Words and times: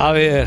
A 0.00 0.12
ver, 0.12 0.46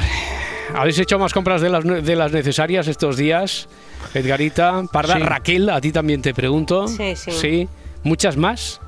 ¿habéis 0.74 0.98
hecho 1.00 1.20
más 1.20 1.34
compras 1.34 1.62
de 1.62 1.70
las, 1.70 1.84
de 1.84 2.16
las 2.16 2.32
necesarias 2.32 2.88
estos 2.88 3.18
días? 3.18 3.68
Edgarita, 4.14 4.84
Parda, 4.92 5.16
Sí. 5.18 5.22
Raquel, 5.24 5.70
a 5.70 5.82
ti 5.82 5.92
también 5.92 6.22
te 6.22 6.34
pregunto. 6.34 6.88
Sí, 6.88 7.16
sí. 7.16 7.32
¿Sí? 7.32 7.70
¿Muchas 8.04 8.38
más? 8.38 8.80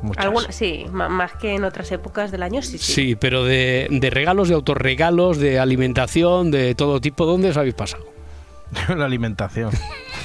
Muchas. 0.00 0.24
Alguna- 0.24 0.52
sí, 0.52 0.86
más 0.92 1.32
que 1.34 1.54
en 1.56 1.64
otras 1.64 1.90
épocas 1.92 2.30
del 2.30 2.42
año, 2.42 2.62
sí, 2.62 2.78
sí. 2.78 2.92
Sí, 2.92 3.16
pero 3.16 3.44
de, 3.44 3.88
de 3.90 4.10
regalos, 4.10 4.48
de 4.48 4.54
autorregalos, 4.54 5.38
de 5.38 5.58
alimentación, 5.58 6.50
de 6.50 6.74
todo 6.74 7.00
tipo, 7.00 7.26
¿dónde 7.26 7.50
os 7.50 7.56
habéis 7.56 7.74
pasado? 7.74 8.04
la 8.96 9.04
alimentación. 9.04 9.70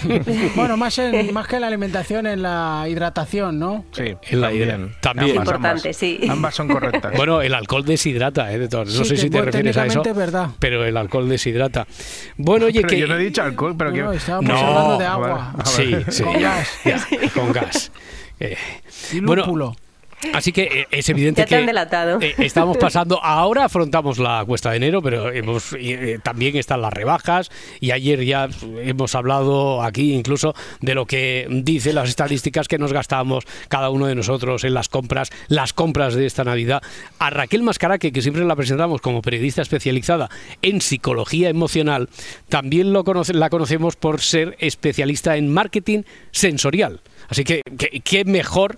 Bueno, 0.55 0.77
más, 0.77 0.97
en- 0.97 1.33
más 1.33 1.47
que 1.47 1.59
la 1.59 1.67
alimentación, 1.67 2.27
en 2.27 2.41
la 2.41 2.85
hidratación, 2.89 3.59
¿no? 3.59 3.85
Sí, 3.91 4.15
En 4.29 4.41
la 4.41 4.47
también. 4.47 4.69
hidra- 4.69 4.99
también. 5.01 5.29
Ambas, 5.31 5.45
Importante, 5.47 5.87
ambas. 5.89 5.97
sí. 5.97 6.19
Ambas 6.29 6.55
son 6.55 6.67
correctas. 6.67 7.13
Bueno, 7.17 7.41
el 7.41 7.53
alcohol 7.53 7.85
deshidrata, 7.85 8.51
¿eh? 8.51 8.59
De 8.59 8.67
todas- 8.67 8.87
No 8.89 9.03
Sí, 9.03 9.09
sé 9.11 9.17
si 9.17 9.23
te 9.29 9.37
bueno, 9.37 9.45
refieres 9.45 9.77
a 9.77 9.85
eso. 9.85 10.03
verdad. 10.13 10.49
Pero 10.59 10.85
el 10.85 10.97
alcohol 10.97 11.27
deshidrata. 11.29 11.87
Bueno, 12.37 12.65
oye, 12.67 12.81
pero 12.81 12.89
que. 12.89 12.99
yo 12.99 13.07
no 13.07 13.15
he 13.15 13.19
dicho 13.23 13.41
alcohol, 13.43 13.75
pero 13.77 13.91
No, 13.91 14.11
que... 14.11 14.17
estábamos 14.17 14.49
No, 14.49 14.57
hablando 14.57 14.97
de 14.97 15.05
agua. 15.05 15.53
Sí, 15.65 15.95
sí. 16.09 16.23
Con 16.23 16.41
gas. 16.41 16.69
Ya, 16.85 17.07
con 17.33 17.51
gas. 17.51 17.91
Eh, 18.39 18.57
Y 19.13 19.19
bueno, 19.21 19.43
lúpulo. 19.43 19.75
Así 20.33 20.51
que 20.51 20.63
eh, 20.63 20.87
es 20.91 21.09
evidente 21.09 21.41
Ya 21.41 21.45
te 21.45 21.49
que 21.49 21.55
han 21.55 21.65
delatado. 21.65 22.19
eh, 22.21 22.33
estamos 22.37 22.77
pasando, 22.79 23.21
ahora 23.23 23.65
afrontamos 23.65 24.17
la 24.19 24.43
cuesta 24.45 24.71
de 24.71 24.77
enero, 24.77 25.01
pero 25.01 25.31
hemos, 25.31 25.75
eh, 25.77 26.19
también 26.23 26.55
están 26.55 26.81
las 26.81 26.93
rebajas 26.93 27.51
y 27.79 27.91
ayer 27.91 28.23
ya 28.23 28.47
hemos 28.83 29.15
hablado 29.15 29.81
aquí 29.83 30.13
incluso 30.13 30.53
de 30.81 30.95
lo 30.95 31.05
que 31.05 31.47
dicen 31.49 31.95
las 31.95 32.09
estadísticas 32.09 32.67
que 32.67 32.77
nos 32.77 32.93
gastamos 32.93 33.43
cada 33.67 33.89
uno 33.89 34.07
de 34.07 34.15
nosotros 34.15 34.63
en 34.63 34.73
las 34.73 34.89
compras, 34.89 35.29
las 35.47 35.73
compras 35.73 36.13
de 36.15 36.25
esta 36.25 36.43
Navidad. 36.43 36.81
A 37.19 37.29
Raquel 37.29 37.63
Mascaraque, 37.63 38.11
que 38.11 38.21
siempre 38.21 38.45
la 38.45 38.55
presentamos 38.55 39.01
como 39.01 39.21
periodista 39.21 39.61
especializada 39.61 40.29
en 40.61 40.81
psicología 40.81 41.49
emocional, 41.49 42.09
también 42.49 42.93
lo 42.93 43.03
conoce- 43.03 43.33
la 43.33 43.49
conocemos 43.49 43.95
por 43.95 44.21
ser 44.21 44.55
especialista 44.59 45.37
en 45.37 45.51
marketing 45.51 46.03
sensorial. 46.31 47.01
Así 47.29 47.43
que- 47.43 47.61
qué 48.03 48.25
mejor 48.25 48.77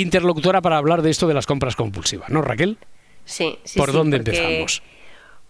interlocutora 0.00 0.60
para 0.60 0.76
hablar 0.76 1.02
de 1.02 1.10
esto 1.10 1.26
de 1.26 1.34
las 1.34 1.46
compras 1.46 1.76
compulsivas, 1.76 2.30
¿no, 2.30 2.42
Raquel? 2.42 2.78
Sí, 3.24 3.58
sí, 3.64 3.78
¿Por 3.78 3.90
sí, 3.90 3.96
dónde 3.96 4.18
porque, 4.18 4.30
empezamos? 4.30 4.82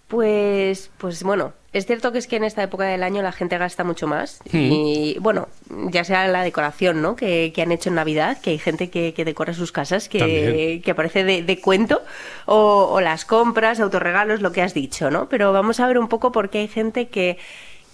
Pues, 0.08 0.90
pues 0.98 1.22
bueno, 1.24 1.52
es 1.72 1.84
cierto 1.84 2.12
que 2.12 2.18
es 2.18 2.26
que 2.28 2.36
en 2.36 2.44
esta 2.44 2.62
época 2.62 2.84
del 2.84 3.02
año 3.02 3.22
la 3.22 3.32
gente 3.32 3.58
gasta 3.58 3.82
mucho 3.82 4.06
más. 4.06 4.40
Mm. 4.52 4.72
Y 4.72 5.16
bueno, 5.20 5.48
ya 5.90 6.04
sea 6.04 6.28
la 6.28 6.42
decoración 6.42 7.02
¿no? 7.02 7.16
que, 7.16 7.52
que 7.52 7.62
han 7.62 7.72
hecho 7.72 7.88
en 7.88 7.96
Navidad, 7.96 8.40
que 8.40 8.50
hay 8.50 8.58
gente 8.58 8.88
que, 8.88 9.12
que 9.14 9.24
decora 9.24 9.52
sus 9.52 9.72
casas, 9.72 10.08
que, 10.08 10.80
que 10.84 10.94
parece 10.94 11.24
de, 11.24 11.42
de 11.42 11.60
cuento, 11.60 12.02
o, 12.46 12.88
o 12.92 13.00
las 13.00 13.24
compras, 13.24 13.80
autorregalos, 13.80 14.40
lo 14.40 14.52
que 14.52 14.62
has 14.62 14.74
dicho, 14.74 15.10
¿no? 15.10 15.28
Pero 15.28 15.52
vamos 15.52 15.80
a 15.80 15.86
ver 15.86 15.98
un 15.98 16.08
poco 16.08 16.30
por 16.30 16.50
qué 16.50 16.60
hay 16.60 16.68
gente 16.68 17.08
que, 17.08 17.36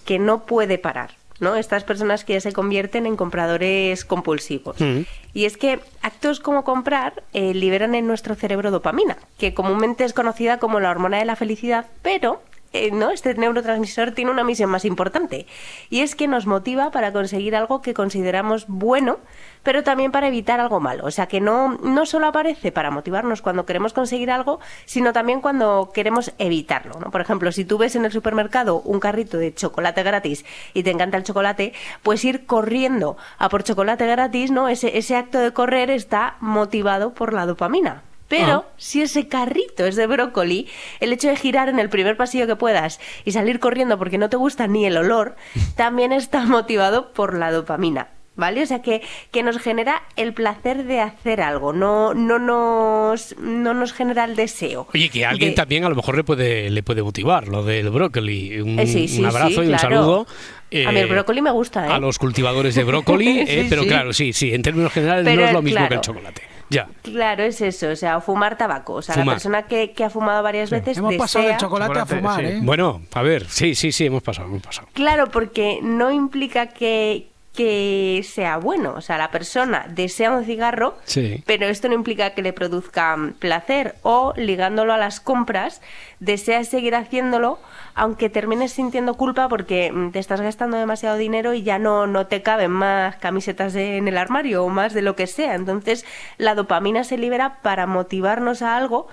que 0.05 0.19
no 0.19 0.45
puede 0.45 0.79
parar. 0.79 1.17
¿No? 1.43 1.57
Estas 1.57 1.85
personas 1.85 2.25
que 2.25 2.35
ya 2.35 2.41
se 2.41 2.53
convierten 2.53 3.05
en 3.05 3.17
compradores 3.17 4.05
compulsivos. 4.05 4.81
Mm. 4.81 5.01
Y 5.35 5.45
es 5.45 5.57
que 5.57 5.81
actos 6.01 6.41
como 6.41 6.65
comprar 6.65 7.23
eh, 7.33 7.53
liberan 7.53 7.95
en 7.95 8.07
nuestro 8.07 8.35
cerebro 8.35 8.71
dopamina, 8.71 9.19
que 9.39 9.53
comúnmente 9.53 10.05
es 10.05 10.15
conocida 10.15 10.59
como 10.59 10.81
la 10.81 10.91
hormona 10.91 11.19
de 11.19 11.25
la 11.25 11.37
felicidad, 11.37 11.87
pero 12.03 12.41
eh, 12.73 12.91
no, 12.91 13.11
este 13.11 13.35
neurotransmisor 13.35 14.13
tiene 14.13 14.31
una 14.31 14.45
misión 14.45 14.71
más 14.71 14.85
importante 14.85 15.47
y 15.91 16.01
es 16.01 16.15
que 16.15 16.29
nos 16.29 16.47
motiva 16.47 16.91
para 16.91 17.13
conseguir 17.13 17.55
algo 17.55 17.83
que 17.83 17.95
consideramos 17.95 18.65
bueno, 18.67 19.19
pero 19.63 19.83
también 19.83 20.11
para 20.11 20.29
evitar 20.29 20.61
algo 20.61 20.81
malo. 20.81 21.05
O 21.05 21.11
sea 21.11 21.27
que 21.27 21.41
no, 21.41 21.77
no 21.79 22.07
solo 22.07 22.27
aparece 22.27 22.73
para 22.73 22.91
motivarnos 22.91 23.43
cuando 23.43 23.67
queremos 23.67 23.93
conseguir 23.93 24.31
algo, 24.31 24.61
sino 24.85 25.13
también 25.13 25.41
cuando 25.41 25.91
queremos 25.93 26.33
evitarlo. 26.39 26.95
Por 27.11 27.21
ejemplo, 27.21 27.53
si 27.53 27.65
tú 27.65 27.79
ves 27.79 27.95
en 27.97 28.05
el 28.05 28.13
supermercado 28.13 28.81
un 28.81 29.01
carrito 29.01 29.39
de 29.39 29.55
chocolate 29.55 30.03
gratis 30.03 30.45
y 30.75 30.83
te 30.83 30.91
encanta 30.91 31.17
el 31.17 31.25
chocolate, 31.25 31.73
pues 32.03 32.25
ir 32.25 32.47
corriendo 32.47 33.17
a 33.39 33.49
por 33.49 33.65
chocolate 33.65 34.07
gratis, 34.07 34.51
¿no? 34.51 34.69
Ese, 34.69 34.97
ese 34.97 35.17
acto 35.17 35.39
de 35.39 35.53
correr 35.53 35.91
está 35.91 36.37
motivado 36.41 37.13
por 37.13 37.33
la 37.33 37.47
dopamina. 37.47 38.03
Pero 38.33 38.65
Ah. 38.67 38.73
si 38.79 39.03
ese 39.03 39.29
carrito 39.29 39.85
es 39.85 39.95
de 39.95 40.07
brócoli, 40.07 40.67
el 41.01 41.13
hecho 41.13 41.29
de 41.29 41.37
girar 41.37 41.69
en 41.69 41.79
el 41.79 41.91
primer 41.91 42.17
pasillo 42.17 42.47
que 42.47 42.57
puedas 42.57 42.99
y 43.27 43.33
salir 43.33 43.61
corriendo 43.61 43.99
porque 43.99 44.17
no 44.17 44.31
te 44.31 44.39
gusta 44.39 44.67
ni 44.67 44.87
el 44.87 44.97
olor, 44.97 45.37
también 45.77 46.13
está 46.13 46.47
motivado 46.47 47.13
por 47.13 47.37
la 47.37 47.51
dopamina. 47.53 48.09
¿Vale? 48.35 48.63
O 48.63 48.67
sea 48.67 48.81
que, 48.81 49.03
que 49.31 49.43
nos 49.43 49.59
genera 49.59 50.05
el 50.17 50.33
placer 50.33 50.85
de 50.85 51.01
hacer 51.01 51.43
algo, 51.43 51.75
no, 51.75 52.15
no, 52.15 52.39
nos, 52.39 53.37
no 53.39 53.75
nos 53.75 53.93
genera 53.93 54.25
el 54.25 54.37
deseo. 54.37 54.89
Oye, 54.95 55.11
que 55.11 55.27
a 55.27 55.29
alguien 55.29 55.51
de- 55.51 55.57
también 55.57 55.85
a 55.85 55.91
lo 55.91 55.95
mejor 55.97 56.17
le 56.17 56.25
puede, 56.25 56.71
le 56.71 56.83
puede 56.83 57.03
motivar 57.03 57.47
lo 57.49 57.63
del 57.63 57.91
brócoli. 57.91 58.59
Un, 58.63 58.79
Eh, 58.81 58.87
sí, 58.87 59.07
sí, 59.07 59.19
un 59.21 59.27
abrazo 59.27 59.49
sí, 59.51 59.55
y 59.57 59.59
un 59.59 59.67
claro. 59.67 59.83
saludo. 59.83 60.27
A 60.27 60.93
mí 60.93 60.99
el 61.01 61.05
eh, 61.05 61.07
brócoli 61.07 61.43
me 61.43 61.51
gusta, 61.51 61.87
¿eh? 61.87 61.93
A 61.93 61.99
los 61.99 62.19
cultivadores 62.19 62.75
de 62.75 62.85
brócoli, 62.85 63.41
eh, 63.47 63.67
pero 63.69 63.85
claro, 63.85 64.15
sí, 64.15 64.33
sí, 64.33 64.55
en 64.55 64.63
términos 64.63 64.95
generales 64.95 65.27
Pero, 65.27 65.43
no 65.43 65.47
es 65.49 65.53
lo 65.53 65.61
mismo 65.61 65.87
que 65.87 65.95
el 65.95 66.01
chocolate. 66.01 66.43
Ya. 66.73 66.89
Claro, 67.03 67.45
es 67.45 67.61
eso, 67.61 67.91
o 67.91 67.97
sea, 67.97 68.17
o 68.17 68.21
fumar 68.21 68.57
tabaco. 68.57 68.95
O 68.95 69.03
sea, 69.03 69.15
Fumar. 69.15 69.27
la 69.27 69.33
persona 69.35 69.63
que, 69.65 69.93
que 69.93 70.05
ha 70.05 70.11
fumado 70.11 70.43
varias 70.43 70.71
veces 70.71 70.99
Hemos 70.99 71.17
pasado 71.17 71.47
del 71.47 71.57
chocolate, 71.57 71.99
a 71.99 72.07
fumar, 72.07 72.41
sí. 72.41 72.47
¿eh? 72.47 72.61
Bueno, 72.63 73.03
a 73.13 73.23
ver, 73.23 73.47
sí, 73.49 73.75
sí, 73.75 73.93
sí, 73.93 74.07
hemos 74.07 74.23
pasado, 74.23 74.49
hemos 74.49 74.63
pasado. 74.63 74.89
Claro, 74.93 75.31
porque 75.31 75.81
no 75.83 76.11
implica 76.11 76.69
que, 76.69 77.32
que 77.55 78.25
sea 78.27 78.57
bueno. 78.57 78.95
O 78.97 79.01
sea, 79.01 79.19
la 79.19 79.31
persona 79.31 79.87
desea 79.89 80.31
un 80.31 80.45
cigarro, 80.45 80.97
Sí. 81.05 81.43
pero 81.47 81.67
esto 81.67 81.89
no 81.89 81.95
implica 81.95 82.31
que 82.31 82.43
le 82.43 82.53
produzca 82.53 83.17
mm, 83.17 83.33
placer. 83.35 83.95
O, 84.03 84.33
ligándolo 84.37 84.93
a 84.95 84.99
las 84.99 85.21
compras, 85.21 85.83
deseas 86.19 86.69
seguir 86.69 86.95
haciéndolo, 86.95 87.59
aunque 87.95 88.31
termines 88.31 88.73
sintiendo 88.73 89.15
culpa 89.15 89.49
porque 89.49 89.93
mm, 89.93 90.13
te 90.13 90.19
estás 90.19 90.41
gastando 90.41 90.77
demasiado 90.79 91.17
dinero 91.17 91.53
y 91.53 91.63
ya 91.63 91.79
no, 91.79 92.07
no 92.07 92.27
te 92.27 92.43
caben 92.43 92.71
más 92.71 93.17
camisetas 93.17 93.73
de- 93.75 93.99
en 93.99 94.09
el 94.09 94.17
armario 94.19 94.65
o 94.65 94.69
más 94.71 94.95
de 94.95 95.03
lo 95.03 95.15
que 95.15 95.27
sea. 95.27 95.55
Entonces, 95.55 96.07
la 96.39 96.55
dopamina 96.55 97.05
se 97.05 97.19
libera 97.19 97.59
para 97.63 97.87
motivarnos 97.87 98.63
a 98.63 98.77
algo 98.77 99.09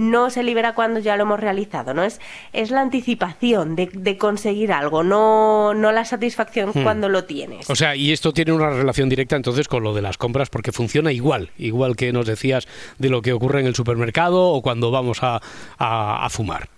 no 0.00 0.30
se 0.30 0.42
libera 0.42 0.74
cuando 0.74 0.98
ya 0.98 1.16
lo 1.16 1.22
hemos 1.24 1.38
realizado, 1.38 1.92
¿no? 1.94 2.02
Es, 2.02 2.20
es 2.52 2.70
la 2.70 2.80
anticipación 2.80 3.76
de, 3.76 3.90
de 3.92 4.16
conseguir 4.16 4.72
algo, 4.72 5.02
no, 5.02 5.74
no 5.74 5.92
la 5.92 6.04
satisfacción 6.04 6.72
cuando 6.72 7.08
lo 7.08 7.24
tienes. 7.24 7.68
Hmm. 7.68 7.72
O 7.72 7.76
sea, 7.76 7.94
y 7.94 8.10
esto 8.12 8.32
tiene 8.32 8.52
una 8.52 8.70
relación 8.70 9.08
directa 9.08 9.36
entonces 9.36 9.68
con 9.68 9.82
lo 9.82 9.92
de 9.94 10.02
las 10.02 10.16
compras 10.16 10.48
porque 10.50 10.72
funciona 10.72 11.12
igual, 11.12 11.50
igual 11.58 11.96
que 11.96 12.12
nos 12.12 12.26
decías 12.26 12.66
de 12.98 13.10
lo 13.10 13.20
que 13.22 13.32
ocurre 13.34 13.60
en 13.60 13.66
el 13.66 13.74
supermercado 13.74 14.48
o 14.48 14.62
cuando 14.62 14.90
vamos 14.90 15.22
a, 15.22 15.40
a- 15.78 16.24
a 16.24 16.30
fumar. 16.30 16.68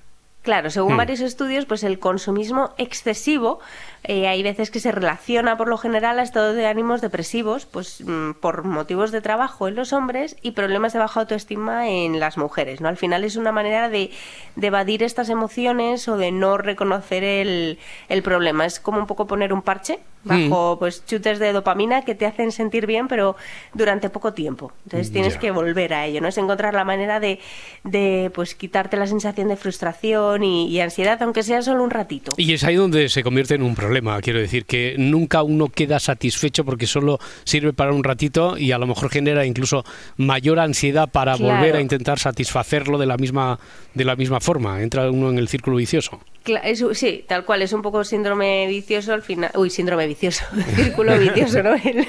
Claro, 0.42 0.70
según 0.70 0.94
Hmm. 0.94 0.97
varios 0.97 1.20
estudios, 1.20 1.66
pues 1.66 1.84
el 1.84 2.00
consumismo 2.00 2.75
excesivo 2.76 3.60
eh, 4.03 4.26
hay 4.26 4.42
veces 4.42 4.72
que 4.72 4.80
se 4.80 4.91
relaciona 4.91 5.56
por 5.56 5.69
lo 5.69 5.78
general 5.78 6.19
a 6.19 6.22
estados 6.25 6.56
de 6.56 6.66
ánimos 6.66 7.00
depresivos, 7.00 7.64
pues 7.66 8.00
mm, 8.04 8.32
por 8.41 8.64
motivos 8.64 9.12
de 9.12 9.20
trabajo 9.20 9.69
en 9.69 9.76
los 9.76 9.92
hombres 9.92 10.36
y 10.42 10.50
problemas 10.50 10.92
de 10.94 10.98
baja 10.98 11.20
autoestima 11.20 11.88
en 11.88 12.19
las 12.19 12.36
mujeres, 12.38 12.81
¿no? 12.81 12.88
Al 12.88 12.97
final 12.97 13.22
es 13.22 13.36
una 13.36 13.52
manera 13.52 13.88
de, 13.88 14.10
de 14.56 14.66
evadir 14.66 15.04
estas 15.04 15.28
emociones 15.28 16.08
o 16.08 16.16
de 16.16 16.32
no 16.32 16.58
reconocer 16.58 17.22
el, 17.22 17.78
el 18.08 18.22
problema. 18.25 18.66
Es 18.66 18.81
como 18.81 18.98
un 18.98 19.06
poco 19.06 19.28
poner 19.28 19.52
un 19.52 19.62
parche 19.62 20.00
bajo 20.24 20.76
pues 20.78 21.04
chutes 21.06 21.38
de 21.38 21.52
dopamina 21.52 22.02
que 22.02 22.14
te 22.14 22.26
hacen 22.26 22.52
sentir 22.52 22.86
bien, 22.86 23.08
pero 23.08 23.36
durante 23.74 24.08
poco 24.10 24.32
tiempo. 24.32 24.72
Entonces 24.84 25.10
tienes 25.12 25.34
Ya. 25.34 25.40
que 25.40 25.50
volver 25.50 25.94
a 25.94 26.06
ello, 26.06 26.20
¿no? 26.20 26.28
Es 26.28 26.38
encontrar 26.38 26.74
la 26.74 26.84
manera 26.84 27.18
de, 27.20 27.40
de 27.84 28.30
pues 28.34 28.54
quitarte 28.54 28.96
la 28.96 29.06
sensación 29.06 29.48
de 29.48 29.56
frustración 29.56 30.44
y, 30.44 30.68
y 30.68 30.80
ansiedad, 30.80 31.20
aunque 31.22 31.42
sea 31.42 31.62
solo 31.62 31.82
un 31.82 31.90
ratito. 31.90 32.32
Y 32.36 32.52
es 32.52 32.64
ahí 32.64 32.76
donde 32.76 33.08
se 33.08 33.22
convierte 33.22 33.54
en 33.54 33.62
un 33.62 33.74
problema. 33.74 34.20
Quiero 34.20 34.38
decir 34.38 34.64
que 34.64 34.94
nunca 34.98 35.42
uno 35.42 35.68
queda 35.68 35.98
satisfecho 35.98 36.64
porque 36.64 36.86
solo 36.86 37.18
sirve 37.44 37.72
para 37.72 37.92
un 37.92 38.04
ratito 38.04 38.56
y 38.58 38.72
a 38.72 38.78
lo 38.78 38.86
mejor 38.86 39.10
genera 39.10 39.44
incluso 39.44 39.84
mayor 40.16 40.58
ansiedad 40.60 41.08
para 41.10 41.36
Claro. 41.36 41.54
volver 41.56 41.76
a 41.76 41.80
intentar 41.80 42.18
satisfacerlo 42.18 42.98
de 42.98 43.06
la 43.06 43.16
misma 43.16 43.58
de 43.94 44.04
la 44.04 44.16
misma 44.16 44.40
forma. 44.40 44.82
Entra 44.82 45.10
uno 45.10 45.30
en 45.30 45.38
el 45.38 45.48
círculo 45.48 45.76
vicioso. 45.76 46.20
Es- 46.44 46.84
sí, 46.94 47.24
tal 47.28 47.44
cual, 47.44 47.62
es 47.62 47.72
un 47.72 47.82
poco 47.82 48.02
síndrome 48.04 48.66
vicioso 48.66 49.12
al 49.12 49.22
final. 49.22 49.50
Uy, 49.54 49.70
síndrome 49.70 50.06
vicioso, 50.06 50.44
círculo 50.76 51.16
vicioso, 51.18 51.62
¿no? 51.62 51.74
El, 51.74 52.06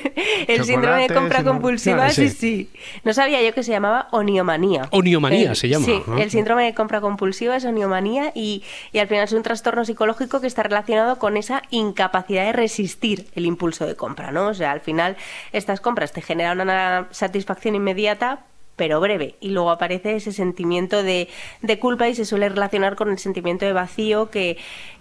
el 0.47 0.63
síndrome 0.65 1.07
de 1.07 1.13
compra 1.13 1.43
compulsiva, 1.43 2.05
Ah, 2.05 2.09
sí. 2.09 2.29
sí. 2.29 2.69
No 3.03 3.13
sabía 3.13 3.41
yo 3.41 3.53
que 3.53 3.63
se 3.63 3.71
llamaba 3.71 4.07
oniomanía. 4.11 4.87
Oniomanía 4.91 5.51
El- 5.51 5.55
se 5.55 5.69
llama, 5.69 5.85
Sí, 5.85 6.01
el 6.19 6.31
síndrome 6.31 6.65
de 6.65 6.73
compra 6.73 6.99
compulsiva 7.01 7.55
es 7.55 7.65
oniomanía 7.65 8.31
y, 8.35 8.63
y 8.91 8.97
al 8.99 9.07
final 9.07 9.25
es 9.25 9.33
un 9.33 9.43
trastorno 9.43 9.85
psicológico 9.85 10.41
que 10.41 10.47
está 10.47 10.63
relacionado 10.63 11.19
con 11.19 11.37
esa 11.37 11.61
incapacidad 11.69 12.45
de 12.45 12.53
resistir 12.53 13.27
el 13.35 13.45
impulso 13.45 13.85
de 13.85 13.95
compra, 13.95 14.31
¿no? 14.31 14.47
O 14.47 14.53
sea, 14.53 14.71
al 14.71 14.81
final 14.81 15.15
estas 15.51 15.79
compras 15.79 16.11
te 16.11 16.21
generan 16.21 16.59
una 16.61 17.07
satisfacción 17.11 17.75
inmediata 17.75 18.39
pero 18.75 18.99
breve. 18.99 19.35
Y 19.39 19.49
luego 19.49 19.71
aparece 19.71 20.15
ese 20.15 20.31
sentimiento 20.31 21.03
de, 21.03 21.29
de 21.61 21.79
culpa 21.79 22.07
y 22.09 22.15
se 22.15 22.25
suele 22.25 22.49
relacionar 22.49 22.95
con 22.95 23.09
el 23.09 23.19
sentimiento 23.19 23.65
de 23.65 23.73
vacío 23.73 24.29
que, 24.29 24.57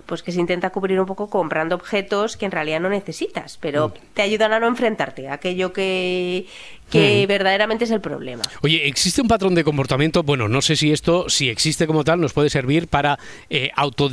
pues 0.07 0.23
que 0.23 0.33
se 0.33 0.41
intenta 0.41 0.71
cubrir 0.71 0.99
un 1.01 1.07
poco 1.07 1.29
comprando 1.31 1.75
objetos 1.75 2.37
que 2.37 2.47
en 2.47 2.53
realidad 2.53 2.81
no 2.81 2.89
necesitas, 2.89 3.59
pero 3.61 3.89
Mm. 3.89 3.93
te 4.15 4.23
ayudan 4.23 4.53
a 4.53 4.61
no 4.61 4.67
enfrentarte 4.67 5.29
a 5.29 5.35
aquello 5.35 5.73
que, 5.73 6.47
que 6.91 7.25
Mm. 7.25 7.29
verdaderamente 7.29 7.85
es 7.85 7.91
el 7.91 8.01
problema. 8.01 8.43
Oye, 8.63 8.87
¿existe 8.87 9.23
un 9.23 9.29
patrón 9.29 9.55
de 9.55 9.65
comportamiento? 9.65 10.23
Bueno, 10.23 10.49
no 10.49 10.61
sé 10.61 10.77
si 10.77 10.93
esto, 10.93 11.29
si 11.31 11.49
existe 11.49 11.87
como 11.87 12.05
tal, 12.05 12.21
nos 12.21 12.33
puede 12.33 12.51
servir 12.51 12.89
para 12.89 13.19
eh, 13.49 13.71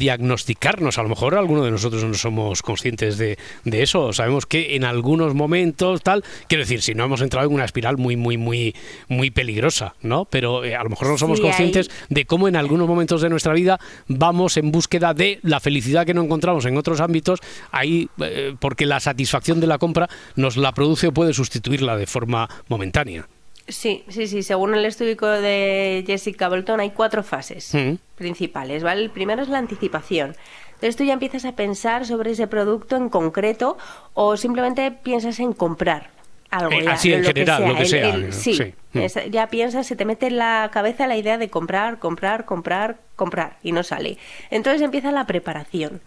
autodiagnosticarnos. 0.10 0.98
A 0.98 1.04
lo 1.04 1.10
mejor 1.10 1.36
alguno 1.36 1.64
de 1.64 1.72
nosotros 1.72 2.04
no 2.04 2.14
somos 2.14 2.62
conscientes 2.62 3.18
de, 3.18 3.38
de 3.66 3.84
eso. 3.84 4.14
Sabemos 4.14 4.46
que 4.46 4.76
en 4.76 4.84
algunos 4.86 5.34
momentos, 5.34 6.02
tal, 6.02 6.24
quiero 6.48 6.64
decir, 6.64 6.82
si 6.82 6.94
no 6.94 7.04
hemos 7.06 7.22
entrado 7.22 7.48
en 7.48 7.54
una 7.54 7.66
espiral 7.66 7.98
muy, 7.98 8.16
muy, 8.16 8.38
muy, 8.38 8.76
muy 9.08 9.30
peligrosa, 9.32 9.96
¿no? 10.02 10.26
Pero 10.26 10.64
eh, 10.64 10.76
a 10.76 10.84
lo 10.84 10.90
mejor 10.90 11.08
no 11.10 11.18
somos 11.18 11.38
Sí, 11.40 11.44
conscientes 11.44 11.90
hay- 11.90 12.06
de 12.16 12.26
cómo 12.26 12.48
en 12.48 12.56
algunos 12.56 12.88
momentos 12.88 13.22
de 13.22 13.30
nuestra 13.30 13.54
vida 13.54 13.80
vamos 14.08 14.58
en 14.58 14.72
búsqueda 14.72 15.14
de 15.14 15.40
la 15.44 15.60
felicidad 15.60 15.79
que 16.06 16.14
no 16.14 16.24
encontramos 16.24 16.66
en 16.66 16.78
otros 16.78 17.00
ámbitos, 17.02 17.40
ahí, 17.72 18.10
eh, 18.22 18.56
porque 18.60 18.86
la 18.86 19.00
satisfacción 19.00 19.60
de 19.60 19.68
la 19.68 19.78
compra 19.78 20.10
nos 20.36 20.58
la 20.58 20.72
produce 20.72 21.08
o 21.08 21.12
puede 21.12 21.34
sustituirla 21.34 21.98
de 21.98 22.06
forma 22.08 22.50
momentánea. 22.68 23.28
Sí, 23.68 24.04
sí, 24.08 24.28
sí. 24.28 24.42
Según 24.42 24.74
el 24.74 24.84
estudio 24.86 25.16
de 25.16 26.04
Jessica 26.08 26.50
Bolton, 26.50 26.80
hay 26.80 26.90
cuatro 26.90 27.22
fases 27.22 27.74
Mm. 27.76 27.96
principales, 28.16 28.82
¿vale? 28.84 29.04
El 29.04 29.12
primero 29.12 29.44
es 29.44 29.50
la 29.50 29.60
anticipación. 29.60 30.36
Entonces 30.74 30.96
tú 30.96 31.04
ya 31.04 31.14
empiezas 31.14 31.46
a 31.46 31.52
pensar 31.56 32.06
sobre 32.06 32.32
ese 32.32 32.48
producto 32.48 32.96
en 32.96 33.10
concreto 33.10 33.78
o 34.14 34.38
simplemente 34.38 34.92
piensas 34.92 35.40
en 35.40 35.54
comprar 35.54 36.10
algo. 36.50 36.72
Eh, 36.72 36.84
ya, 36.84 36.92
así 36.94 37.14
en 37.14 37.22
lo 37.24 37.28
general, 37.28 37.68
lo 37.68 37.76
que 37.76 37.86
sea, 37.86 38.16
sí, 38.32 38.54
Sí. 38.56 38.74
Mm. 38.94 39.00
es- 39.00 39.20
ya 39.32 39.48
piensas, 39.48 39.86
se 39.88 39.96
te 39.96 40.06
mete 40.06 40.28
en 40.28 40.38
la 40.38 40.70
cabeza 40.74 41.06
la 41.08 41.16
idea 41.16 41.38
de 41.38 41.50
comprar, 41.50 42.00
comprar, 42.00 42.46
comprar, 42.46 42.98
comprar 43.16 43.58
y 43.64 43.72
no 43.72 43.84
sale. 43.84 44.18
Entonces 44.50 44.82
empieza 44.82 45.12
la 45.12 45.26
preparación 45.26 46.02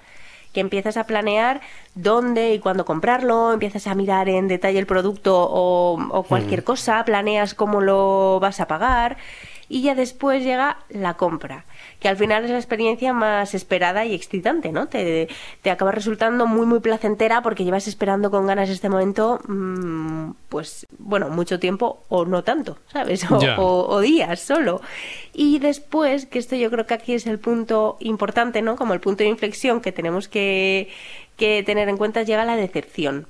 que 0.53 0.61
empiezas 0.61 0.99
a 0.99 1.05
planear 1.05 1.63
dónde 1.95 2.53
y 2.53 2.59
cuándo 2.59 2.85
comprarlo, 2.85 3.55
empiezas 3.55 3.87
a 3.87 3.95
mirar 3.95 4.29
en 4.29 4.49
detalle 4.49 4.79
el 4.79 4.85
producto 4.87 5.35
o, 5.51 5.99
o 6.11 6.23
cualquier 6.25 6.63
cosa, 6.63 7.03
planeas 7.07 7.55
cómo 7.55 7.81
lo 7.81 8.39
vas 8.39 8.61
a 8.61 8.67
pagar 8.67 9.17
y 9.73 9.81
ya 9.81 9.95
después 9.95 10.45
llega 10.45 10.77
la 10.91 11.15
compra, 11.15 11.65
que 11.99 12.09
al 12.09 12.19
final 12.19 12.45
es 12.45 12.51
la 12.51 12.59
experiencia 12.59 13.15
más 13.15 13.55
esperada 13.55 14.05
y 14.05 14.15
excitante, 14.15 14.71
¿no? 14.71 14.87
Te, 14.89 15.29
te 15.63 15.71
acaba 15.71 15.93
resultando 15.93 16.47
muy, 16.47 16.67
muy 16.67 16.81
placentera 16.81 17.41
porque 17.41 17.65
llevas 17.65 17.89
esperando 17.89 18.31
con 18.31 18.47
ganas 18.47 18.69
este 18.69 18.91
momento, 18.91 19.41
mm, 19.49 20.33
pues, 20.51 20.87
bueno, 20.99 21.31
mucho 21.31 21.59
tiempo 21.59 22.05
o 22.11 22.27
no 22.27 22.45
tanto, 22.45 22.77
¿sabes? 22.93 23.25
O, 23.31 23.39
o- 23.63 23.89
o 23.95 24.01
días 24.01 24.41
solo. 24.41 24.83
Y 25.33 25.59
después, 25.59 26.27
que 26.27 26.39
esto 26.39 26.55
yo 26.57 26.71
creo 26.71 26.87
que 26.87 26.93
aquí 26.95 27.15
es 27.15 27.27
el 27.27 27.39
punto 27.39 27.97
importante, 28.01 28.61
¿no? 28.61 28.77
Como 28.77 28.93
el 28.93 29.01
punto 29.01 29.25
de 29.25 29.31
inflexión 29.31 29.81
que 29.81 29.91
tenemos 29.93 30.29
que, 30.29 30.91
que 31.39 31.63
tener 31.63 31.89
en 31.89 31.97
cuenta, 31.97 32.25
llega 32.25 32.45
la 32.45 32.57
decepción. 32.57 33.27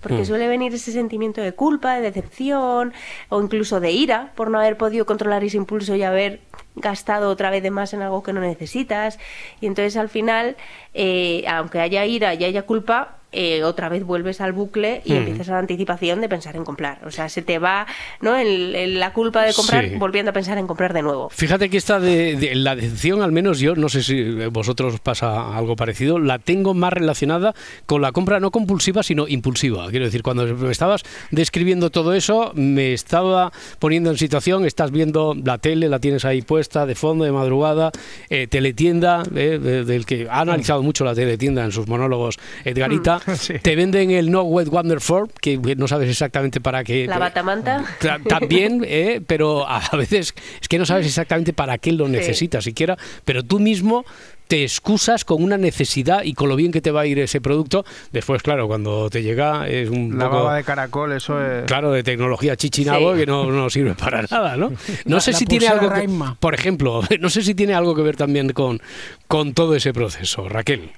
Porque 0.00 0.22
Mm. 0.22 0.24
suele 0.24 0.48
venir 0.48 0.74
ese 0.74 0.92
sentimiento 0.92 1.40
de 1.40 1.52
culpa, 1.52 1.94
de 1.94 2.00
decepción 2.00 2.92
o 3.28 3.42
incluso 3.42 3.80
de 3.80 3.90
ira 3.92 4.32
por 4.34 4.50
no 4.50 4.58
haber 4.58 4.76
podido 4.76 5.04
controlar 5.06 5.44
ese 5.44 5.56
impulso 5.58 5.94
y 5.94 6.02
haber 6.02 6.40
gastado 6.74 7.28
otra 7.30 7.50
vez 7.50 7.62
de 7.62 7.70
más 7.70 7.92
en 7.92 8.02
algo 8.02 8.22
que 8.22 8.32
no 8.32 8.40
necesitas. 8.40 9.18
Y 9.60 9.66
entonces 9.66 9.96
al 9.96 10.08
final, 10.08 10.56
eh, 10.94 11.44
aunque 11.48 11.80
haya 11.80 12.04
ira 12.06 12.34
y 12.34 12.44
haya 12.44 12.62
culpa, 12.62 13.16
eh, 13.32 13.62
otra 13.62 13.88
vez 13.88 14.04
vuelves 14.04 14.40
al 14.40 14.52
bucle 14.52 15.02
y 15.04 15.12
Mm. 15.12 15.16
empiezas 15.16 15.48
a 15.48 15.52
la 15.52 15.58
anticipación 15.60 16.20
de 16.20 16.28
pensar 16.28 16.56
en 16.56 16.64
comprar. 16.64 16.98
O 17.06 17.10
sea, 17.10 17.28
se 17.28 17.42
te 17.42 17.58
va 17.58 17.86
¿no? 18.20 18.36
el- 18.36 18.74
el- 18.74 18.98
la 19.00 19.12
culpa 19.12 19.42
de 19.44 19.52
comprar 19.54 19.88
Sí. 19.88 19.94
volviendo 19.96 20.30
a 20.30 20.32
pensar 20.34 20.58
en 20.58 20.66
comprar 20.66 20.92
de 20.92 21.02
nuevo. 21.02 21.28
Fíjate 21.30 21.70
que 21.70 21.76
esta 21.76 22.00
de, 22.00 22.36
de- 22.36 22.54
la 22.56 22.74
decepción, 22.76 23.22
al 23.22 23.32
menos 23.32 23.60
yo, 23.60 23.76
no 23.76 23.88
sé 23.88 24.02
si 24.02 24.22
vosotros 24.50 24.94
os 24.94 25.00
pasa 25.00 25.56
algo 25.56 25.76
parecido, 25.76 26.18
la 26.18 26.38
tengo 26.38 26.74
más 26.74 26.92
relacionada 26.92 27.54
con 27.86 28.02
la 28.02 28.12
compra 28.12 28.40
no 28.40 28.50
compulsiva, 28.50 29.02
sino 29.02 29.28
impulsiva. 29.28 29.88
Quiero 29.90 30.04
decir, 30.06 30.22
cuando 30.22 30.44
me 30.46 30.70
estabas 30.72 31.02
describiendo 31.30 31.90
todo 31.90 32.14
eso, 32.14 32.52
me 32.54 32.92
estaba 32.92 33.52
poniendo 33.78 34.10
en 34.10 34.16
situación, 34.18 34.64
estás 34.64 34.90
viendo 34.90 35.34
la 35.42 35.58
tele, 35.58 35.88
la 35.88 35.98
tienes 36.00 36.24
ahí 36.24 36.42
puesta 36.42 36.86
de 36.86 36.94
fondo, 36.94 37.24
de 37.24 37.32
madrugada, 37.32 37.92
eh, 38.28 38.46
teletienda, 38.48 39.22
eh, 39.34 39.58
de- 39.62 39.84
del 39.84 40.04
que 40.06 40.26
ha 40.30 40.40
analizado 40.40 40.82
mucho 40.82 41.04
la 41.04 41.14
teletienda 41.14 41.64
en 41.64 41.72
sus 41.72 41.86
monólogos 41.86 42.38
Edgarita, 42.64 43.19
Sí. 43.36 43.54
te 43.60 43.76
venden 43.76 44.10
el 44.10 44.30
No 44.30 44.42
Wet 44.42 44.68
Wonder 44.68 44.98
4, 45.06 45.28
que 45.40 45.58
no 45.76 45.88
sabes 45.88 46.08
exactamente 46.10 46.60
para 46.60 46.84
qué. 46.84 47.06
La 47.06 47.18
batamanta. 47.18 47.84
También, 48.28 48.82
eh, 48.86 49.20
pero 49.26 49.68
a 49.68 49.80
veces 49.96 50.34
es 50.60 50.68
que 50.68 50.78
no 50.78 50.86
sabes 50.86 51.06
exactamente 51.06 51.52
para 51.52 51.78
qué 51.78 51.92
lo 51.92 52.06
Sí. 52.06 52.12
necesitas 52.12 52.64
siquiera, 52.64 52.96
pero 53.24 53.42
tú 53.42 53.58
mismo 53.60 54.04
te 54.48 54.64
excusas 54.64 55.24
con 55.24 55.44
una 55.44 55.56
necesidad 55.56 56.24
y 56.24 56.34
con 56.34 56.48
lo 56.48 56.56
bien 56.56 56.72
que 56.72 56.80
te 56.80 56.90
va 56.90 57.02
a 57.02 57.06
ir 57.06 57.20
ese 57.20 57.40
producto. 57.40 57.84
Después, 58.10 58.42
claro, 58.42 58.66
cuando 58.66 59.08
te 59.08 59.22
llega 59.22 59.68
es 59.68 59.88
un 59.88 60.18
La 60.18 60.24
poco... 60.24 60.38
baba 60.38 60.56
de 60.56 60.64
caracol, 60.64 61.12
eso 61.12 61.40
es... 61.40 61.66
Claro, 61.66 61.92
de 61.92 62.02
tecnología 62.02 62.56
chichinabo 62.56 63.12
Sí. 63.12 63.20
que 63.20 63.26
no, 63.26 63.44
no 63.52 63.70
sirve 63.70 63.94
para 63.94 64.22
nada, 64.30 64.56
¿no? 64.56 64.70
No 65.04 65.16
La- 65.16 65.20
sé 65.20 65.30
la 65.32 65.38
si 65.38 65.46
tiene 65.46 65.68
algo 65.68 65.92
que, 65.92 66.08
por 66.40 66.54
ejemplo, 66.54 67.00
no 67.20 67.30
sé 67.30 67.42
si 67.42 67.54
tiene 67.54 67.74
algo 67.74 67.94
que 67.94 68.02
ver 68.02 68.16
también 68.16 68.48
con, 68.50 68.80
con 69.28 69.54
todo 69.54 69.76
ese 69.76 69.92
proceso, 69.92 70.48
Raquel. 70.48 70.90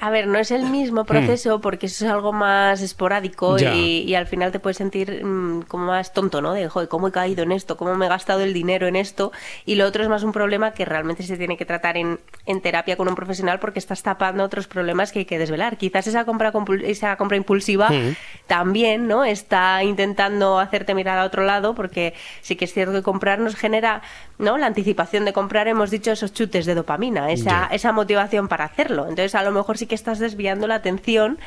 A 0.00 0.10
ver, 0.10 0.26
no 0.26 0.38
es 0.38 0.50
el 0.50 0.64
mismo 0.64 1.04
proceso 1.04 1.60
porque 1.60 1.86
eso 1.86 2.04
es 2.04 2.10
algo 2.10 2.32
más 2.32 2.82
esporádico 2.82 3.56
Hmm. 3.56 3.74
Y, 3.74 4.00
y 4.02 4.14
al 4.16 4.26
final 4.26 4.52
te 4.52 4.58
puedes 4.58 4.76
sentir 4.76 5.24
mm, 5.24 5.62
como 5.62 5.86
más 5.86 6.12
tonto, 6.12 6.42
¿no? 6.42 6.52
De, 6.52 6.68
joder, 6.68 6.88
¿cómo 6.88 7.08
he 7.08 7.12
caído 7.12 7.42
en 7.42 7.52
esto? 7.52 7.76
¿Cómo 7.76 7.94
me 7.94 8.06
he 8.06 8.08
gastado 8.08 8.40
el 8.40 8.52
dinero 8.52 8.86
en 8.86 8.96
esto? 8.96 9.32
Y 9.64 9.76
lo 9.76 9.86
otro 9.86 10.02
es 10.02 10.08
más 10.08 10.22
un 10.24 10.32
problema 10.32 10.72
que 10.72 10.84
realmente 10.84 11.22
se 11.22 11.36
tiene 11.36 11.56
que 11.56 11.64
tratar 11.64 11.96
en, 11.96 12.18
en 12.46 12.60
terapia 12.60 12.96
con 12.96 13.08
un 13.08 13.14
profesional 13.14 13.60
porque 13.60 13.78
estás 13.78 14.02
tapando 14.02 14.44
otros 14.44 14.66
problemas 14.66 15.12
que 15.12 15.20
hay 15.20 15.24
que 15.24 15.38
desvelar. 15.38 15.76
Quizás 15.78 16.06
esa 16.06 16.24
compra, 16.24 16.52
esa 16.84 17.16
compra 17.16 17.36
impulsiva 17.36 17.88
Mm. 17.90 18.16
también, 18.46 19.06
¿no? 19.08 19.24
Está 19.24 19.82
intentando 19.84 20.58
hacerte 20.58 20.94
mirar 20.94 21.18
a 21.18 21.24
otro 21.24 21.44
lado 21.44 21.74
porque 21.74 22.14
sí 22.42 22.56
que 22.56 22.64
es 22.66 22.72
cierto 22.72 22.92
que 22.92 23.02
comprar 23.02 23.38
nos 23.38 23.54
genera, 23.56 24.02
¿no? 24.38 24.58
La 24.58 24.66
anticipación 24.66 25.24
de 25.24 25.32
comprar, 25.32 25.68
hemos 25.68 25.90
dicho, 25.90 26.12
esos 26.12 26.32
chutes 26.32 26.66
de 26.66 26.74
dopamina, 26.74 27.30
esa, 27.30 27.66
esa 27.66 27.92
motivación 27.92 28.48
para 28.48 28.64
hacerlo. 28.64 29.02
Entonces, 29.02 29.34
a 29.34 29.42
lo 29.42 29.50
mejor 29.52 29.78
sí 29.78 29.83
que 29.86 29.94
estás 29.94 30.18
desviando 30.18 30.66
la 30.66 30.76
atención. 30.76 31.38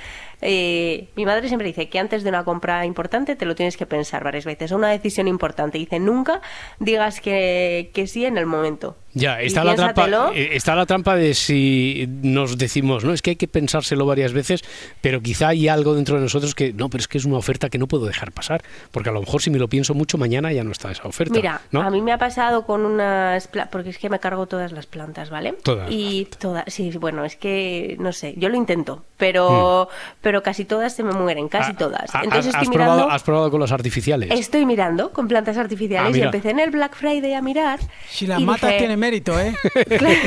Eh, 0.42 1.10
mi 1.16 1.26
madre 1.26 1.48
siempre 1.48 1.68
dice 1.68 1.90
que 1.90 2.00
antes 2.00 2.24
de 2.24 2.30
una 2.30 2.44
compra 2.44 2.86
importante 2.86 3.36
te 3.36 3.46
lo 3.46 3.56
tienes 3.56 3.78
que 3.78 3.86
pensar 3.86 4.24
varias 4.24 4.46
veces. 4.46 4.72
Una 4.72 4.90
decisión 4.90 5.28
importante. 5.28 5.78
Dice, 5.78 6.00
nunca 6.00 6.42
digas 6.80 7.22
que, 7.22 7.92
que 7.94 8.08
sí 8.08 8.26
en 8.26 8.38
el 8.38 8.46
momento. 8.46 8.96
Ya, 9.14 9.42
está 9.42 9.64
la, 9.64 9.74
trampa, 9.76 10.32
eh, 10.36 10.50
está 10.54 10.76
la 10.76 10.86
trampa 10.86 11.16
de 11.16 11.34
si 11.34 12.08
nos 12.22 12.58
decimos, 12.58 13.04
no, 13.04 13.14
es 13.14 13.22
que 13.24 13.32
hay 13.32 13.36
que 13.36 13.48
pensárselo 13.48 14.06
varias 14.06 14.32
veces, 14.32 14.64
pero 15.02 15.22
quizá 15.22 15.48
hay 15.48 15.68
algo 15.68 15.96
dentro 15.96 16.18
de 16.18 16.22
nosotros 16.22 16.54
que, 16.54 16.72
no, 16.74 16.88
pero 16.90 17.02
es 17.02 17.08
que 17.08 17.18
es 17.18 17.26
una 17.26 17.38
oferta 17.38 17.70
que 17.70 17.80
no 17.80 17.88
puedo 17.88 18.06
dejar 18.06 18.32
pasar, 18.32 18.62
porque 18.92 19.10
a 19.10 19.14
lo 19.14 19.22
mejor 19.22 19.42
si 19.42 19.50
me 19.50 19.58
lo 19.58 19.70
pienso 19.70 19.96
mucho, 19.96 20.20
mañana 20.20 20.52
ya 20.54 20.64
no 20.64 20.72
está 20.72 20.92
esa 20.92 21.08
oferta. 21.08 21.34
Mira, 21.34 21.62
¿no? 21.72 21.82
a 21.82 21.90
mí 21.90 22.02
me 22.02 22.12
ha 22.12 22.20
pasado 22.20 22.66
con 22.68 22.86
unas 22.86 23.48
porque 23.72 23.90
es 23.90 23.98
que 23.98 24.10
me 24.10 24.20
cargo 24.20 24.46
todas 24.46 24.72
las 24.72 24.86
plantas, 24.86 25.30
¿vale? 25.32 25.54
Todas. 25.64 25.90
Y 25.90 26.28
todas, 26.40 26.66
sí, 26.68 26.92
bueno, 27.00 27.26
es 27.26 27.38
que 27.38 27.96
no 28.00 28.12
sé, 28.14 28.36
yo 28.38 28.50
lo 28.50 28.56
intento, 28.58 29.04
pero 29.18 29.90
pero 30.22 30.44
casi 30.44 30.64
todas 30.66 30.94
se 30.96 31.02
me 31.04 31.14
mueren, 31.14 31.48
casi 31.48 31.72
Hmm. 31.72 31.76
Ah, 31.76 31.78
todas. 31.80 32.10
ah, 32.16 32.22
Entonces 32.24 32.54
has, 32.54 32.62
estoy 32.62 32.68
has 32.68 32.74
probado, 32.76 32.94
mirando 32.98 33.14
has 33.16 33.24
probado 33.24 33.52
con 33.52 33.60
los 33.60 33.72
artificiales. 33.72 34.30
Estoy 34.32 34.66
mirando 34.66 35.12
con 35.12 35.28
plantas 35.28 35.58
artificiales 35.58 36.14
Ah, 36.14 36.18
y 36.18 36.22
empecé 36.22 36.52
en 36.52 36.60
el 36.60 36.70
Black 36.70 36.96
Friday 36.96 37.34
a 37.34 37.42
mirar. 37.42 37.80
Si 38.10 38.28
las 38.28 38.40
y 38.40 38.46
matas 38.46 38.70
dije- 38.74 38.86
tiene 38.98 39.08
mérito, 39.08 39.40
¿eh? 39.40 39.54
Claro. 39.98 40.20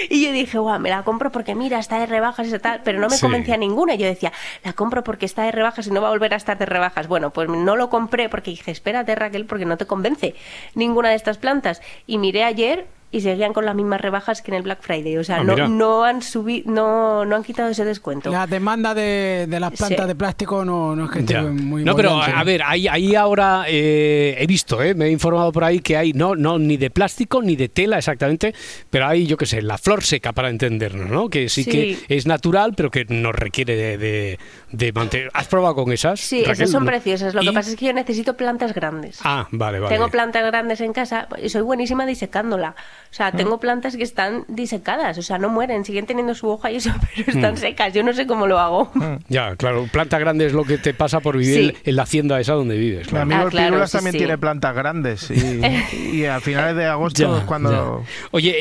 Y 0.09 0.23
yo 0.25 0.31
dije, 0.31 0.57
guau, 0.59 0.79
me 0.79 0.89
la 0.89 1.03
compro 1.03 1.29
porque 1.29 1.53
mira, 1.53 1.77
está 1.77 1.99
de 1.99 2.05
rebajas 2.05 2.47
y 2.47 2.57
tal, 2.57 2.79
pero 2.85 3.01
no 3.01 3.09
me 3.09 3.15
Sí. 3.17 3.21
convencía 3.21 3.57
ninguna. 3.57 3.95
Yo 3.95 4.05
decía, 4.07 4.31
la 4.63 4.71
compro 4.71 5.03
porque 5.03 5.25
está 5.25 5.43
de 5.43 5.51
rebajas 5.51 5.87
y 5.87 5.91
no 5.91 6.01
va 6.01 6.07
a 6.07 6.11
volver 6.11 6.33
a 6.33 6.37
estar 6.37 6.57
de 6.57 6.65
rebajas. 6.65 7.09
Bueno, 7.09 7.31
pues 7.33 7.49
no 7.49 7.75
lo 7.75 7.89
compré 7.89 8.29
porque 8.29 8.51
dije, 8.51 8.71
espérate 8.71 9.13
Raquel, 9.15 9.45
porque 9.45 9.65
no 9.65 9.75
te 9.75 9.85
convence 9.85 10.35
ninguna 10.73 11.09
de 11.09 11.15
estas 11.15 11.37
plantas. 11.37 11.81
Y 12.05 12.17
miré 12.17 12.45
ayer 12.45 12.87
y 13.09 13.21
seguían 13.21 13.53
con 13.53 13.63
las 13.65 13.73
mismas 13.73 14.01
rebajas 14.01 14.41
que 14.41 14.51
en 14.51 14.57
el 14.57 14.63
Black 14.63 14.79
Friday. 14.81 15.17
O 15.17 15.23
sea, 15.23 15.37
Ah, 15.37 15.43
no, 15.43 15.67
no 15.69 16.03
han 16.03 16.21
subido, 16.21 16.69
no, 16.69 17.23
no 17.23 17.35
han 17.37 17.43
quitado 17.43 17.69
ese 17.69 17.85
descuento. 17.85 18.29
La 18.29 18.45
demanda 18.47 18.93
de, 18.93 19.45
de 19.47 19.59
las 19.61 19.71
plantas 19.71 20.01
Sí. 20.01 20.07
de 20.07 20.15
plástico 20.15 20.65
no, 20.65 20.93
no 20.95 21.05
es 21.05 21.11
que 21.11 21.19
esté 21.19 21.33
Ya. 21.33 21.41
muy 21.43 21.83
no, 21.85 21.95
pero 21.95 22.21
a 22.21 22.43
ver, 22.43 22.61
ahí, 22.63 22.87
ahí 22.87 23.15
ahora 23.15 23.63
eh, 23.67 24.35
he 24.39 24.45
visto, 24.45 24.83
eh, 24.83 24.93
me 24.93 25.05
he 25.05 25.11
informado 25.11 25.51
por 25.53 25.63
ahí 25.63 25.79
que 25.79 25.95
hay 25.95 26.11
no, 26.11 26.35
no 26.35 26.59
ni 26.59 26.75
de 26.75 26.89
plástico 26.89 27.41
ni 27.41 27.55
de 27.55 27.69
tela 27.69 27.97
exactamente, 27.97 28.53
pero 28.89 29.07
hay, 29.07 29.25
yo 29.25 29.37
qué 29.37 29.45
sé, 29.45 29.61
la 29.61 29.77
flor 29.77 30.03
seca 30.03 30.33
para 30.33 30.49
entendernos, 30.49 31.09
¿no? 31.09 31.29
Que 31.29 31.47
sí, 31.47 31.63
Sí. 31.63 31.69
que 31.71 31.97
es 32.09 32.27
natural, 32.27 32.73
pero 32.75 32.91
que 32.91 33.05
nos 33.05 33.33
requiere 33.33 33.75
de, 33.77 33.97
de, 33.97 34.39
de 34.71 34.91
mantener. 34.91 35.29
¿Has 35.33 35.47
probado 35.47 35.75
con 35.75 35.93
esas? 35.93 36.19
Sí, 36.19 36.39
Raquel? 36.41 36.51
esas 36.53 36.71
son 36.71 36.83
No. 36.83 36.89
preciosas. 36.91 37.33
Lo 37.33 37.41
Y- 37.41 37.47
que 37.47 37.53
pasa 37.53 37.69
es 37.69 37.75
que 37.77 37.85
yo 37.85 37.93
necesito 37.93 38.35
plantas 38.35 38.73
grandes. 38.73 39.19
Ah, 39.23 39.47
vale, 39.51 39.79
vale. 39.79 39.95
Tengo 39.95 40.09
plantas 40.09 40.45
grandes 40.45 40.81
en 40.81 40.91
casa 40.91 41.29
y 41.41 41.47
soy 41.49 41.61
buenísima 41.61 42.05
disecándola. 42.05 42.75
O 43.09 43.13
sea, 43.17 43.31
tengo 43.31 43.59
plantas 43.59 43.95
que 43.95 44.03
están 44.03 44.43
disecadas, 44.47 45.17
o 45.17 45.21
sea, 45.21 45.37
no 45.37 45.49
mueren, 45.49 45.85
siguen 45.85 46.05
teniendo 46.05 46.35
su 46.35 46.47
hoja 46.49 46.71
y 46.71 46.75
eso, 46.77 46.91
pero 47.15 47.31
están 47.31 47.57
secas. 47.57 47.93
Yo 47.93 48.03
no 48.03 48.13
sé 48.13 48.27
cómo 48.27 48.47
lo 48.47 48.59
hago. 48.59 48.91
Ya, 49.29 49.55
claro, 49.55 49.87
planta 49.91 50.19
grande 50.19 50.45
es 50.45 50.53
lo 50.53 50.63
que 50.63 50.77
te 50.77 50.93
pasa 50.93 51.19
por 51.19 51.37
vivir 51.37 51.47
Sí. 51.75 51.77
en 51.89 51.95
la 51.95 52.03
hacienda 52.03 52.39
esa 52.39 52.53
donde 52.53 52.77
vives. 52.77 53.07
Mi 53.07 53.11
claro. 53.11 53.23
amigo 53.23 53.39
Ah, 53.39 53.43
el 53.45 53.49
claro, 53.49 53.67
Pirulas 53.69 53.91
sí, 53.91 53.97
también 53.97 54.11
sí. 54.13 54.17
tiene 54.19 54.37
plantas 54.37 54.75
grandes 54.75 55.31
y, 55.31 55.61
y 56.17 56.25
a 56.25 56.39
finales 56.39 56.75
de 56.75 56.85
agosto 56.85 57.21
Ya, 57.31 57.37
es 57.39 57.43
cuando... 57.45 58.03
Oye, 58.31 58.55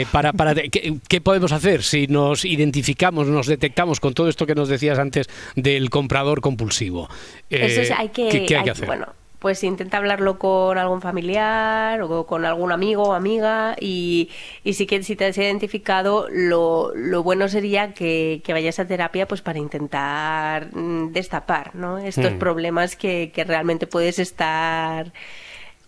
eh, 0.00 0.06
para, 0.12 0.32
para, 0.32 0.54
¿qué, 0.54 0.98
qué 1.08 1.20
podemos 1.20 1.52
hacer 1.52 1.82
si 1.82 2.06
nos 2.06 2.44
identificamos, 2.44 3.26
nos 3.28 3.46
detectamos 3.46 4.00
con 4.00 4.12
todo 4.14 4.28
esto 4.28 4.46
que 4.46 4.54
nos 4.54 4.68
decías 4.68 4.98
antes 4.98 5.28
del 5.56 5.90
comprador 5.90 6.40
compulsivo? 6.40 7.08
Eh, 7.50 7.66
Eso 7.66 7.80
es, 7.82 7.90
hay 7.90 8.08
que, 8.08 8.28
¿qué, 8.28 8.46
qué 8.46 8.56
hay 8.56 8.64
que 8.64 8.70
hacer? 8.70 8.86
Bueno, 8.86 9.06
pues 9.44 9.62
intenta 9.62 9.98
hablarlo 9.98 10.38
con 10.38 10.78
algún 10.78 11.02
familiar 11.02 12.00
o 12.00 12.26
con 12.26 12.46
algún 12.46 12.72
amigo 12.72 13.02
o 13.02 13.12
amiga 13.12 13.76
y, 13.78 14.30
y 14.64 14.72
sí 14.72 14.86
que 14.86 15.02
si 15.02 15.16
te 15.16 15.26
has 15.26 15.36
identificado, 15.36 16.28
lo, 16.32 16.92
lo 16.94 17.22
bueno 17.22 17.46
sería 17.48 17.92
que, 17.92 18.40
que 18.42 18.54
vayas 18.54 18.78
a 18.78 18.86
terapia 18.86 19.28
pues 19.28 19.42
para 19.42 19.58
intentar 19.58 20.74
mm, 20.74 21.12
destapar 21.12 21.74
¿no? 21.74 21.98
estos 21.98 22.32
Mm. 22.32 22.38
problemas 22.38 22.96
que, 22.96 23.32
que 23.34 23.44
realmente 23.44 23.86
puedes 23.86 24.18
estar 24.18 25.12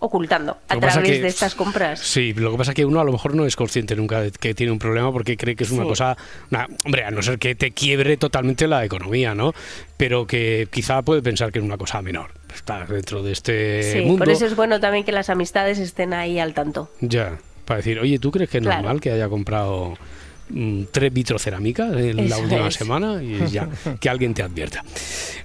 ocultando 0.01 0.59
a 0.69 0.77
través 0.79 0.99
que- 0.99 1.23
de 1.23 1.29
estas 1.29 1.55
compras. 1.55 2.01
Sí, 2.01 2.35
lo 2.35 2.51
que 2.53 2.59
pasa 2.59 2.73
es 2.73 2.75
que 2.75 2.85
uno 2.85 3.01
a 3.01 3.05
lo 3.05 3.13
mejor 3.13 3.35
no 3.35 3.47
es 3.47 3.57
consciente 3.57 3.97
nunca 3.97 4.21
de 4.21 4.33
que 4.33 4.53
tiene 4.55 4.71
un 4.71 4.79
problema 4.79 5.11
porque 5.13 5.39
cree 5.39 5.57
que 5.57 5.65
es 5.65 5.71
una 5.71 5.85
Sí. 5.85 5.89
cosa, 5.89 6.15
una- 6.51 6.69
hombre, 6.85 7.05
a 7.05 7.11
no 7.11 7.23
ser 7.23 7.39
que 7.39 7.55
te 7.55 7.71
quiebre 7.71 8.19
totalmente 8.19 8.67
la 8.67 8.85
economía, 8.85 9.35
¿no? 9.35 9.55
Pero 9.97 10.27
que 10.27 10.69
quizá 10.71 11.01
puede 11.01 11.23
pensar 11.23 11.51
que 11.53 11.61
es 11.61 11.65
una 11.65 11.79
cosa 11.79 12.03
menor. 12.03 12.33
Está 12.57 12.85
dentro 12.87 13.23
de 13.23 13.33
este 13.33 13.83
Sí, 13.93 14.01
mundo. 14.01 14.25
por 14.25 14.31
eso 14.33 14.45
es 14.47 14.57
bueno 14.57 14.81
también 14.81 15.05
que 15.05 15.13
las 15.13 15.31
amistades 15.31 15.79
estén 15.79 16.13
ahí 16.15 16.39
al 16.41 16.53
tanto. 16.55 16.91
Ya, 17.01 17.39
para 17.65 17.77
decir, 17.79 17.99
oye, 18.01 18.19
¿tú 18.19 18.31
crees 18.33 18.51
que 18.51 18.59
es 18.59 18.63
Claro. 18.65 18.83
normal 18.83 19.01
que 19.01 19.13
haya 19.13 19.29
comprado 19.29 19.95
mm, 20.49 20.85
tres 20.91 21.13
vitrocerámicas 21.13 21.93
en 21.97 22.17
la 22.29 22.37
Eso 22.37 22.41
última 22.45 22.69
es. 22.69 22.75
semana? 22.75 23.23
Y 23.23 23.47
ya, 23.53 23.69
que 24.01 24.09
alguien 24.09 24.33
te 24.35 24.43
advierta. 24.43 24.83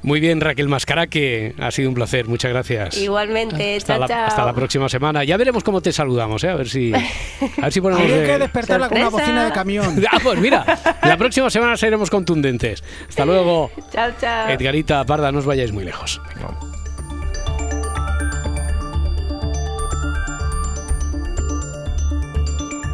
Muy 0.04 0.20
bien, 0.20 0.42
Raquel 0.42 0.68
Mascara, 0.68 1.06
que 1.08 1.54
ha 1.60 1.70
sido 1.70 1.90
un 1.90 1.96
placer. 1.96 2.28
Muchas 2.28 2.52
gracias. 2.52 2.98
Igualmente, 2.98 3.76
Hasta 3.78 3.94
chao, 3.94 4.00
la, 4.00 4.08
chao. 4.08 4.26
hasta 4.28 4.46
la 4.46 4.54
próxima 4.54 4.90
semana. 4.90 5.24
Ya 5.24 5.38
veremos 5.38 5.64
cómo 5.64 5.82
te 5.82 5.92
saludamos, 5.92 6.44
¿eh? 6.44 6.50
A 6.50 6.56
ver 6.56 6.70
si, 6.70 6.92
a 6.94 7.62
ver 7.62 7.72
si 7.74 7.82
ponemos... 7.82 8.04
Habría 8.04 8.24
que 8.26 8.32
de- 8.32 8.40
despertarla 8.40 8.90
con 8.90 8.98
una 8.98 9.10
bocina 9.10 9.46
de 9.46 9.52
camión. 9.52 10.02
Ah, 10.12 10.18
pues 10.24 10.40
mira, 10.40 10.66
la 11.04 11.18
próxima 11.18 11.50
semana 11.52 11.78
seremos 11.78 12.10
contundentes. 12.10 12.84
Hasta 13.10 13.26
luego. 13.26 13.70
Chao, 13.92 14.12
chao. 14.20 14.50
Edgarita, 14.50 15.04
Parda, 15.06 15.32
no 15.32 15.40
os 15.40 15.46
vayáis 15.46 15.72
muy 15.72 15.84
lejos. 15.84 16.20